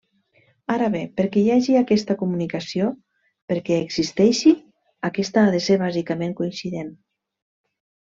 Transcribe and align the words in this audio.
Ara 0.75 0.85
bé, 0.95 1.01
perquè 1.19 1.41
hi 1.47 1.51
hagi 1.55 1.75
aquesta 1.81 2.15
comunicació, 2.23 2.89
perquè 3.53 3.79
existeixi, 3.83 4.57
aquesta 5.13 5.45
ha 5.47 5.55
de 5.59 5.63
ser 5.71 5.81
bàsicament 5.87 6.39
coincident. 6.45 6.95